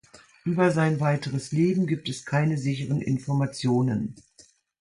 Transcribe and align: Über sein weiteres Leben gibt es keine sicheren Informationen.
Über 0.45 0.71
sein 0.71 0.99
weiteres 0.99 1.51
Leben 1.51 1.85
gibt 1.85 2.09
es 2.09 2.25
keine 2.25 2.57
sicheren 2.57 3.01
Informationen. 3.03 4.15